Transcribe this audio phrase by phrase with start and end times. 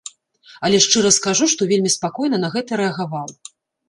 [0.69, 3.29] Але шчыра скажу, што вельмі спакойна на гэта рэагаваў.